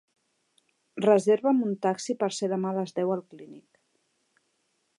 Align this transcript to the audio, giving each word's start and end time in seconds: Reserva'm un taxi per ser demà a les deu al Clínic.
Reserva'm 1.05 1.59
un 1.67 1.75
taxi 1.87 2.15
per 2.23 2.29
ser 2.37 2.49
demà 2.53 2.71
a 2.71 2.77
les 2.79 2.95
deu 3.01 3.13
al 3.17 3.21
Clínic. 3.35 3.81